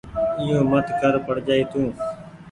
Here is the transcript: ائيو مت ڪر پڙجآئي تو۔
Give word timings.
ائيو 0.39 0.59
مت 0.71 0.87
ڪر 0.99 1.13
پڙجآئي 1.25 1.63
تو۔ 1.71 1.81